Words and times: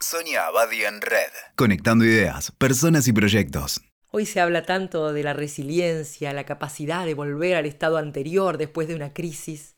Sonia 0.00 0.46
Abadi 0.46 0.84
en 0.84 1.00
Red. 1.00 1.32
Conectando 1.56 2.04
ideas, 2.04 2.52
personas 2.52 3.08
y 3.08 3.12
proyectos. 3.12 3.80
Hoy 4.12 4.26
se 4.26 4.40
habla 4.40 4.64
tanto 4.64 5.12
de 5.12 5.24
la 5.24 5.32
resiliencia, 5.32 6.32
la 6.32 6.46
capacidad 6.46 7.04
de 7.04 7.14
volver 7.14 7.56
al 7.56 7.66
estado 7.66 7.96
anterior 7.96 8.58
después 8.58 8.86
de 8.86 8.94
una 8.94 9.12
crisis. 9.12 9.74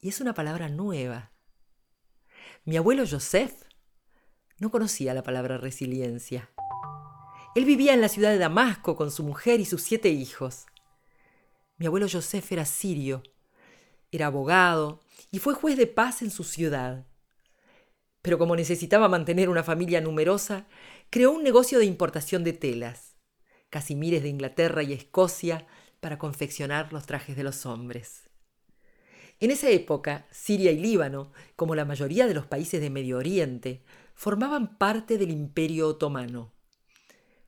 Y 0.00 0.08
es 0.08 0.20
una 0.20 0.34
palabra 0.34 0.68
nueva. 0.68 1.30
Mi 2.64 2.76
abuelo 2.76 3.04
Joseph 3.08 3.54
no 4.58 4.72
conocía 4.72 5.14
la 5.14 5.22
palabra 5.22 5.58
resiliencia. 5.58 6.50
Él 7.54 7.64
vivía 7.64 7.94
en 7.94 8.00
la 8.00 8.08
ciudad 8.08 8.30
de 8.30 8.38
Damasco 8.38 8.96
con 8.96 9.12
su 9.12 9.22
mujer 9.22 9.60
y 9.60 9.64
sus 9.64 9.82
siete 9.82 10.08
hijos. 10.08 10.66
Mi 11.78 11.86
abuelo 11.86 12.08
Joseph 12.10 12.50
era 12.50 12.64
sirio, 12.64 13.22
era 14.10 14.26
abogado 14.26 15.02
y 15.30 15.38
fue 15.38 15.54
juez 15.54 15.76
de 15.76 15.86
paz 15.86 16.20
en 16.22 16.32
su 16.32 16.42
ciudad 16.42 17.06
pero 18.22 18.38
como 18.38 18.56
necesitaba 18.56 19.08
mantener 19.08 19.48
una 19.48 19.64
familia 19.64 20.00
numerosa, 20.00 20.66
creó 21.10 21.32
un 21.32 21.42
negocio 21.42 21.78
de 21.78 21.84
importación 21.84 22.44
de 22.44 22.52
telas, 22.52 23.16
casimires 23.68 24.22
de 24.22 24.28
Inglaterra 24.28 24.82
y 24.82 24.92
Escocia, 24.92 25.66
para 26.00 26.18
confeccionar 26.18 26.92
los 26.92 27.06
trajes 27.06 27.36
de 27.36 27.44
los 27.44 27.64
hombres. 27.66 28.28
En 29.38 29.50
esa 29.50 29.70
época, 29.70 30.26
Siria 30.30 30.70
y 30.70 30.78
Líbano, 30.78 31.32
como 31.56 31.74
la 31.74 31.84
mayoría 31.84 32.26
de 32.26 32.34
los 32.34 32.46
países 32.46 32.80
de 32.80 32.90
Medio 32.90 33.18
Oriente, 33.18 33.82
formaban 34.14 34.78
parte 34.78 35.18
del 35.18 35.30
Imperio 35.30 35.88
Otomano. 35.88 36.52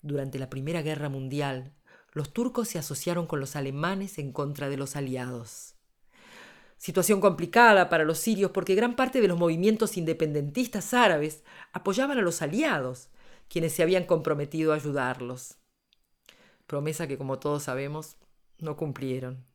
Durante 0.03 0.39
la 0.39 0.51
Primera 0.51 0.83
Guerra 0.83 1.09
Mundial, 1.09 1.73
los 2.13 2.33
turcos 2.33 2.69
se 2.69 2.79
asociaron 2.79 3.27
con 3.27 3.41
los 3.41 3.57
alemanes 3.57 4.19
en 4.19 4.33
contra 4.33 4.69
de 4.69 4.77
los 4.77 4.97
aliados. 4.97 5.74
Situación 6.85 7.23
complicada 7.23 7.89
para 7.89 8.05
los 8.05 8.19
sirios 8.19 8.51
porque 8.51 8.75
gran 8.75 8.95
parte 8.95 9.23
de 9.23 9.29
los 9.29 9.39
movimientos 9.39 9.97
independentistas 9.97 10.93
árabes 10.93 11.43
apoyaban 11.73 12.19
a 12.19 12.21
los 12.21 12.43
aliados, 12.43 13.09
quienes 13.49 13.73
se 13.73 13.83
habían 13.83 14.05
comprometido 14.05 14.71
a 14.71 14.75
ayudarlos. 14.75 15.57
Promesa 16.67 17.07
que, 17.07 17.17
como 17.17 17.39
todos 17.39 17.63
sabemos, 17.63 18.19
no 18.59 18.77
cumplieron. 18.77 19.47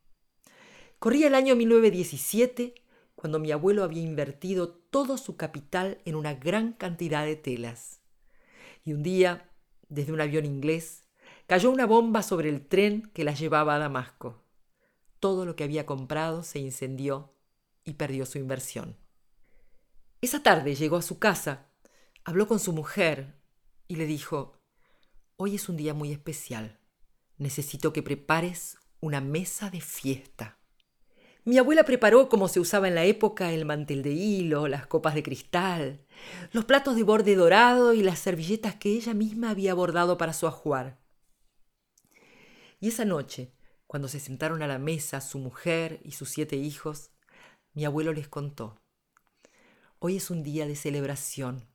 Corría 0.97 1.27
el 1.27 1.35
año 1.35 1.55
1917 1.55 2.73
cuando 3.13 3.37
mi 3.37 3.51
abuelo 3.51 3.83
había 3.83 4.01
invertido 4.01 4.69
todo 4.89 5.19
su 5.19 5.37
capital 5.37 5.99
en 6.05 6.15
una 6.15 6.33
gran 6.33 6.73
cantidad 6.73 7.25
de 7.25 7.35
telas. 7.35 8.01
Y 8.83 8.93
un 8.93 9.03
día, 9.03 9.51
desde 9.87 10.13
un 10.13 10.21
avión 10.21 10.45
inglés, 10.45 11.03
cayó 11.45 11.69
una 11.69 11.85
bomba 11.85 12.23
sobre 12.23 12.49
el 12.49 12.65
tren 12.65 13.11
que 13.13 13.23
las 13.23 13.39
llevaba 13.39 13.75
a 13.75 13.77
Damasco 13.77 14.48
todo 15.19 15.45
lo 15.45 15.55
que 15.55 15.63
había 15.63 15.85
comprado 15.85 16.43
se 16.43 16.59
incendió 16.59 17.33
y 17.83 17.93
perdió 17.93 18.25
su 18.25 18.37
inversión. 18.37 18.97
Esa 20.21 20.43
tarde 20.43 20.75
llegó 20.75 20.97
a 20.97 21.01
su 21.01 21.19
casa, 21.19 21.67
habló 22.23 22.47
con 22.47 22.59
su 22.59 22.73
mujer 22.73 23.35
y 23.87 23.95
le 23.95 24.05
dijo, 24.05 24.59
Hoy 25.37 25.55
es 25.55 25.69
un 25.69 25.77
día 25.77 25.93
muy 25.93 26.11
especial. 26.11 26.79
Necesito 27.37 27.93
que 27.93 28.03
prepares 28.03 28.77
una 28.99 29.21
mesa 29.21 29.69
de 29.69 29.79
fiesta. 29.79 30.57
Mi 31.45 31.57
abuela 31.57 31.85
preparó, 31.85 32.27
como 32.27 32.49
se 32.49 32.59
usaba 32.59 32.89
en 32.89 32.95
la 32.95 33.05
época, 33.05 33.53
el 33.53 33.63
mantel 33.63 34.03
de 34.03 34.11
hilo, 34.11 34.67
las 34.67 34.85
copas 34.85 35.15
de 35.15 35.23
cristal, 35.23 36.05
los 36.51 36.65
platos 36.65 36.97
de 36.97 37.03
borde 37.03 37.35
dorado 37.35 37.93
y 37.93 38.03
las 38.03 38.19
servilletas 38.19 38.75
que 38.75 38.89
ella 38.89 39.13
misma 39.13 39.51
había 39.51 39.73
bordado 39.73 40.17
para 40.17 40.33
su 40.33 40.45
ajuar. 40.45 40.99
Y 42.81 42.89
esa 42.89 43.05
noche, 43.05 43.53
cuando 43.89 44.07
se 44.07 44.19
sentaron 44.19 44.61
a 44.61 44.67
la 44.67 44.77
mesa 44.77 45.19
su 45.19 45.39
mujer 45.39 45.99
y 46.03 46.11
sus 46.11 46.29
siete 46.29 46.57
hijos, 46.57 47.09
mi 47.73 47.85
abuelo 47.85 48.13
les 48.13 48.27
contó, 48.27 48.79
Hoy 49.97 50.17
es 50.17 50.29
un 50.29 50.43
día 50.43 50.67
de 50.67 50.75
celebración, 50.75 51.67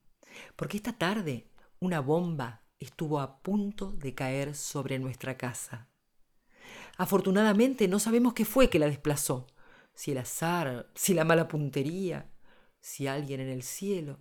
porque 0.54 0.76
esta 0.76 0.92
tarde 0.92 1.50
una 1.80 1.98
bomba 1.98 2.62
estuvo 2.78 3.18
a 3.18 3.42
punto 3.42 3.90
de 3.90 4.14
caer 4.14 4.54
sobre 4.54 5.00
nuestra 5.00 5.36
casa. 5.36 5.88
Afortunadamente 6.98 7.88
no 7.88 7.98
sabemos 7.98 8.32
qué 8.32 8.44
fue 8.44 8.70
que 8.70 8.78
la 8.78 8.86
desplazó, 8.86 9.48
si 9.92 10.12
el 10.12 10.18
azar, 10.18 10.88
si 10.94 11.14
la 11.14 11.24
mala 11.24 11.48
puntería, 11.48 12.30
si 12.80 13.08
alguien 13.08 13.40
en 13.40 13.48
el 13.48 13.64
cielo, 13.64 14.20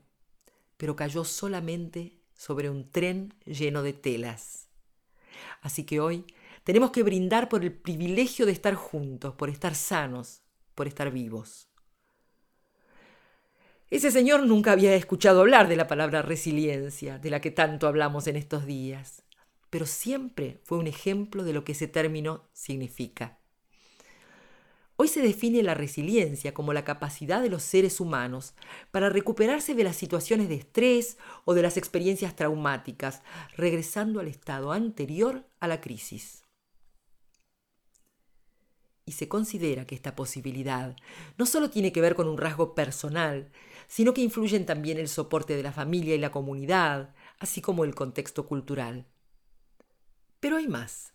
pero 0.77 0.95
cayó 0.95 1.23
solamente 1.25 2.23
sobre 2.33 2.71
un 2.71 2.89
tren 2.89 3.35
lleno 3.45 3.83
de 3.83 3.93
telas. 3.93 4.71
Así 5.61 5.83
que 5.83 5.99
hoy 5.99 6.25
tenemos 6.63 6.91
que 6.91 7.03
brindar 7.03 7.49
por 7.49 7.63
el 7.63 7.73
privilegio 7.73 8.45
de 8.45 8.53
estar 8.53 8.73
juntos, 8.75 9.35
por 9.35 9.49
estar 9.49 9.75
sanos, 9.75 10.41
por 10.75 10.87
estar 10.87 11.11
vivos. 11.11 11.67
Ese 13.89 14.11
señor 14.11 14.45
nunca 14.45 14.71
había 14.71 14.95
escuchado 14.95 15.41
hablar 15.41 15.67
de 15.67 15.75
la 15.75 15.87
palabra 15.87 16.21
resiliencia, 16.21 17.19
de 17.19 17.29
la 17.29 17.41
que 17.41 17.51
tanto 17.51 17.87
hablamos 17.87 18.27
en 18.27 18.37
estos 18.37 18.65
días, 18.65 19.23
pero 19.69 19.85
siempre 19.85 20.61
fue 20.63 20.77
un 20.77 20.87
ejemplo 20.87 21.43
de 21.43 21.53
lo 21.53 21.63
que 21.63 21.73
ese 21.73 21.87
término 21.87 22.49
significa. 22.53 23.37
Hoy 24.95 25.09
se 25.09 25.21
define 25.21 25.63
la 25.63 25.73
resiliencia 25.73 26.53
como 26.53 26.71
la 26.71 26.85
capacidad 26.85 27.41
de 27.41 27.49
los 27.49 27.63
seres 27.63 27.99
humanos 27.99 28.53
para 28.91 29.09
recuperarse 29.09 29.75
de 29.75 29.83
las 29.83 29.95
situaciones 29.95 30.47
de 30.49 30.55
estrés 30.55 31.17
o 31.45 31.53
de 31.53 31.63
las 31.63 31.77
experiencias 31.77 32.35
traumáticas, 32.35 33.21
regresando 33.57 34.19
al 34.19 34.27
estado 34.27 34.71
anterior 34.71 35.45
a 35.59 35.67
la 35.67 35.81
crisis 35.81 36.42
y 39.05 39.13
se 39.13 39.27
considera 39.27 39.85
que 39.85 39.95
esta 39.95 40.15
posibilidad 40.15 40.95
no 41.37 41.45
solo 41.45 41.69
tiene 41.69 41.91
que 41.91 42.01
ver 42.01 42.15
con 42.15 42.27
un 42.27 42.37
rasgo 42.37 42.73
personal, 42.75 43.51
sino 43.87 44.13
que 44.13 44.21
influyen 44.21 44.65
también 44.65 44.97
el 44.97 45.07
soporte 45.07 45.55
de 45.55 45.63
la 45.63 45.71
familia 45.71 46.15
y 46.15 46.19
la 46.19 46.31
comunidad, 46.31 47.13
así 47.39 47.61
como 47.61 47.83
el 47.83 47.95
contexto 47.95 48.45
cultural. 48.45 49.05
Pero 50.39 50.57
hay 50.57 50.67
más. 50.67 51.11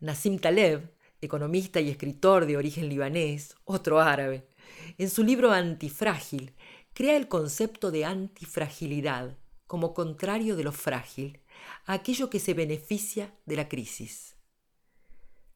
Nassim 0.00 0.38
Taleb, 0.38 0.92
economista 1.20 1.80
y 1.80 1.90
escritor 1.90 2.46
de 2.46 2.56
origen 2.56 2.88
libanés, 2.88 3.56
otro 3.64 4.00
árabe, 4.00 4.48
en 4.96 5.10
su 5.10 5.24
libro 5.24 5.52
Antifrágil, 5.52 6.54
crea 6.94 7.16
el 7.16 7.28
concepto 7.28 7.90
de 7.90 8.04
antifragilidad 8.04 9.36
como 9.68 9.92
contrario 9.92 10.56
de 10.56 10.64
lo 10.64 10.72
frágil, 10.72 11.40
a 11.84 11.92
aquello 11.92 12.30
que 12.30 12.40
se 12.40 12.54
beneficia 12.54 13.34
de 13.44 13.56
la 13.56 13.68
crisis. 13.68 14.37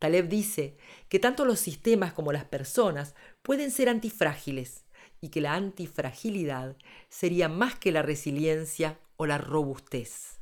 Taleb 0.02 0.28
dice 0.28 0.76
que 1.08 1.20
tanto 1.20 1.44
los 1.44 1.60
sistemas 1.60 2.12
como 2.12 2.32
las 2.32 2.44
personas 2.44 3.14
pueden 3.40 3.70
ser 3.70 3.88
antifrágiles 3.88 4.84
y 5.20 5.28
que 5.28 5.40
la 5.40 5.54
antifragilidad 5.54 6.76
sería 7.08 7.48
más 7.48 7.76
que 7.76 7.92
la 7.92 8.02
resiliencia 8.02 8.98
o 9.16 9.26
la 9.26 9.38
robustez. 9.38 10.40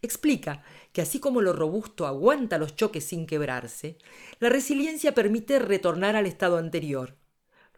Explica 0.00 0.64
que 0.94 1.02
así 1.02 1.20
como 1.20 1.42
lo 1.42 1.52
robusto 1.52 2.06
aguanta 2.06 2.56
los 2.56 2.74
choques 2.74 3.04
sin 3.04 3.26
quebrarse, 3.26 3.98
la 4.40 4.48
resiliencia 4.48 5.12
permite 5.12 5.58
retornar 5.58 6.16
al 6.16 6.24
estado 6.24 6.56
anterior. 6.56 7.18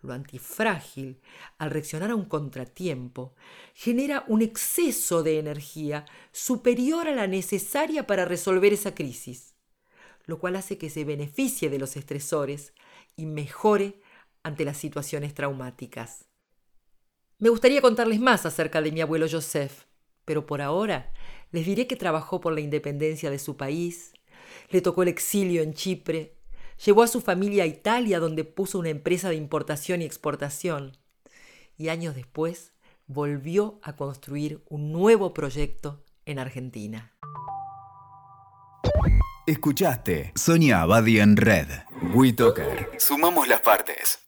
Lo 0.03 0.13
antifrágil, 0.13 1.21
al 1.59 1.73
reaccionar 1.73 2.13
a 2.13 2.15
un 2.15 2.27
contratiempo, 2.27 3.35
genera 3.75 4.23
un 4.29 4.41
exceso 4.41 5.25
de 5.25 5.41
energía 5.41 6.05
superior 6.31 7.09
a 7.09 7.13
la 7.13 7.27
necesaria 7.27 8.07
para 8.07 8.25
resolver 8.25 8.73
esa 8.73 8.95
crisis 8.95 9.58
lo 10.29 10.39
cual 10.39 10.57
hace 10.57 10.77
que 10.77 10.91
se 10.91 11.05
beneficie 11.05 11.71
de 11.71 11.79
los 11.79 11.97
estresores 11.97 12.75
y 13.17 13.25
mejore 13.25 14.03
ante 14.43 14.67
las 14.67 14.77
situaciones 14.77 15.33
traumáticas. 15.33 16.27
Me 17.39 17.49
gustaría 17.49 17.81
contarles 17.81 18.21
más 18.21 18.45
acerca 18.45 18.83
de 18.83 18.93
mi 18.93 19.01
abuelo 19.01 19.27
Joseph, 19.29 19.85
pero 20.27 20.45
por 20.45 20.61
ahora 20.61 21.15
les 21.51 21.65
diré 21.65 21.87
que 21.87 21.97
trabajó 21.97 22.43
por 22.43 22.53
la 22.53 22.61
independencia 22.61 23.31
de 23.31 23.39
su 23.39 23.57
país, 23.57 24.13
le 24.69 24.83
tocó 24.83 25.03
el 25.03 25.09
exilio 25.09 25.63
en 25.63 25.73
Chipre, 25.73 26.37
llevó 26.85 27.03
a 27.03 27.09
su 27.09 27.23
familia 27.23 27.65
a 27.65 27.67
Italia 27.67 28.21
donde 28.21 28.45
puso 28.45 28.79
una 28.79 28.91
empresa 28.91 29.31
de 29.31 29.37
importación 29.37 30.03
y 30.03 30.05
exportación, 30.05 30.99
y 31.79 31.89
años 31.89 32.15
después 32.15 32.75
volvió 33.07 33.81
a 33.83 33.97
construir 33.97 34.63
un 34.69 34.93
nuevo 34.93 35.33
proyecto 35.33 36.05
en 36.27 36.39
Argentina. 36.39 37.18
Escuchaste 39.49 40.31
Sonia 40.35 40.83
Abadi 40.83 41.21
en 41.21 41.35
Red. 41.35 41.69
WeToker. 42.13 42.91
Sumamos 42.99 43.49
las 43.49 43.63
partes. 43.63 44.19